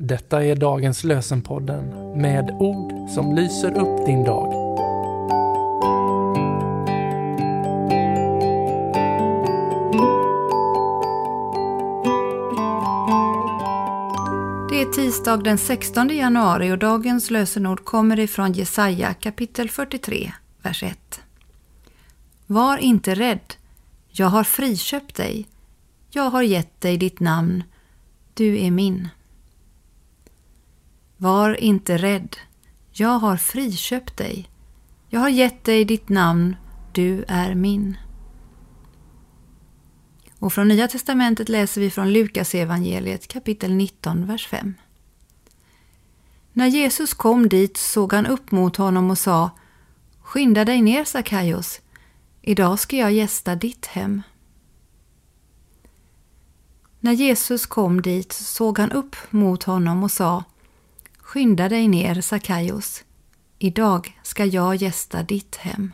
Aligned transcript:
Detta 0.00 0.44
är 0.44 0.56
dagens 0.56 1.04
lösenpodden 1.04 2.12
med 2.20 2.50
ord 2.50 3.10
som 3.10 3.34
lyser 3.34 3.78
upp 3.78 4.06
din 4.06 4.24
dag. 4.24 4.52
Det 14.70 14.82
är 14.82 14.92
tisdag 14.92 15.36
den 15.36 15.58
16 15.58 16.08
januari 16.08 16.72
och 16.72 16.78
dagens 16.78 17.30
lösenord 17.30 17.84
kommer 17.84 18.18
ifrån 18.20 18.52
Jesaja 18.52 19.14
kapitel 19.14 19.70
43, 19.70 20.32
vers 20.62 20.82
1. 20.82 21.20
Var 22.46 22.78
inte 22.78 23.14
rädd, 23.14 23.54
jag 24.08 24.26
har 24.26 24.44
friköpt 24.44 25.16
dig. 25.16 25.46
Jag 26.10 26.30
har 26.30 26.42
gett 26.42 26.80
dig 26.80 26.96
ditt 26.96 27.20
namn, 27.20 27.62
du 28.34 28.58
är 28.58 28.70
min. 28.70 29.08
Var 31.20 31.60
inte 31.60 31.96
rädd, 31.98 32.36
jag 32.92 33.18
har 33.18 33.36
friköpt 33.36 34.16
dig. 34.16 34.50
Jag 35.08 35.20
har 35.20 35.28
gett 35.28 35.64
dig 35.64 35.84
ditt 35.84 36.08
namn, 36.08 36.56
du 36.92 37.24
är 37.28 37.54
min. 37.54 37.96
Och 40.38 40.52
från 40.52 40.68
Nya 40.68 40.88
testamentet 40.88 41.48
läser 41.48 41.80
vi 41.80 41.90
från 41.90 42.12
Lukas 42.12 42.54
evangeliet 42.54 43.28
kapitel 43.28 43.72
19, 43.72 44.26
vers 44.26 44.46
5. 44.46 44.74
När 46.52 46.66
Jesus 46.66 47.14
kom 47.14 47.48
dit 47.48 47.76
såg 47.76 48.12
han 48.12 48.26
upp 48.26 48.50
mot 48.50 48.76
honom 48.76 49.10
och 49.10 49.18
sa 49.18 49.50
Skynda 50.20 50.64
dig 50.64 50.82
ner, 50.82 51.04
Sackaios. 51.04 51.80
Idag 52.42 52.78
ska 52.78 52.96
jag 52.96 53.12
gästa 53.12 53.54
ditt 53.54 53.86
hem. 53.86 54.22
När 57.00 57.12
Jesus 57.12 57.66
kom 57.66 58.02
dit 58.02 58.32
såg 58.32 58.78
han 58.78 58.92
upp 58.92 59.16
mot 59.30 59.62
honom 59.62 60.02
och 60.02 60.10
sa 60.10 60.44
Skynda 61.28 61.68
dig 61.68 61.88
ner, 61.88 62.20
Sakaios. 62.20 63.04
Idag 63.58 64.20
ska 64.22 64.44
jag 64.44 64.76
gästa 64.76 65.22
ditt 65.22 65.56
hem. 65.56 65.92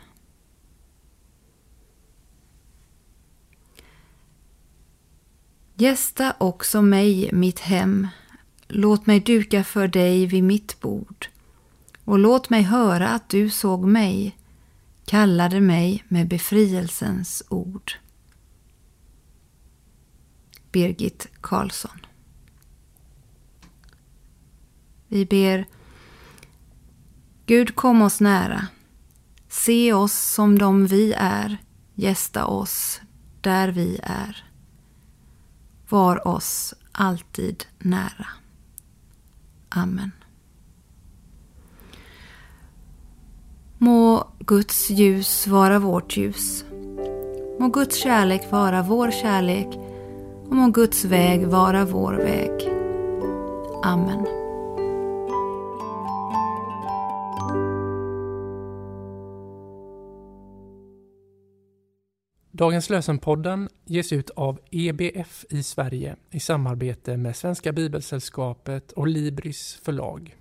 Gästa 5.73 6.35
också 6.39 6.81
mig, 6.81 7.29
mitt 7.33 7.59
hem. 7.59 8.07
Låt 8.67 9.05
mig 9.05 9.19
duka 9.19 9.63
för 9.63 9.87
dig 9.87 10.25
vid 10.25 10.43
mitt 10.43 10.79
bord. 10.81 11.27
Och 12.03 12.19
låt 12.19 12.49
mig 12.49 12.61
höra 12.61 13.09
att 13.09 13.29
du 13.29 13.49
såg 13.49 13.85
mig, 13.85 14.37
kallade 15.05 15.61
mig 15.61 16.03
med 16.07 16.27
befrielsens 16.27 17.43
ord. 17.49 17.91
Birgit 20.71 21.27
Karlsson 21.41 22.05
vi 25.07 25.25
ber 25.25 25.65
Gud 27.45 27.75
kom 27.75 28.01
oss 28.01 28.21
nära. 28.21 28.67
Se 29.49 29.93
oss 29.93 30.13
som 30.13 30.57
de 30.57 30.85
vi 30.85 31.13
är. 31.17 31.57
Gästa 31.95 32.45
oss 32.45 33.01
där 33.41 33.67
vi 33.67 33.99
är. 34.03 34.45
Var 35.89 36.27
oss 36.27 36.73
alltid 36.91 37.65
nära. 37.79 38.27
Amen. 39.69 40.11
Må 43.77 44.27
Guds 44.39 44.89
ljus 44.89 45.47
vara 45.47 45.79
vårt 45.79 46.17
ljus. 46.17 46.65
Må 47.59 47.67
Guds 47.67 47.95
kärlek 47.95 48.51
vara 48.51 48.81
vår 48.81 49.11
kärlek 49.11 49.67
och 50.49 50.55
må 50.55 50.67
Guds 50.67 51.05
väg 51.05 51.47
vara 51.47 51.85
vår 51.85 52.13
väg. 52.13 52.51
Amen. 53.83 54.44
Dagens 62.57 62.89
lösenpodden 62.89 63.69
ges 63.85 64.13
ut 64.13 64.29
av 64.29 64.59
EBF 64.71 65.45
i 65.49 65.63
Sverige 65.63 66.15
i 66.31 66.39
samarbete 66.39 67.17
med 67.17 67.35
Svenska 67.35 67.71
Bibelsällskapet 67.71 68.91
och 68.91 69.07
Libris 69.07 69.79
förlag. 69.83 70.35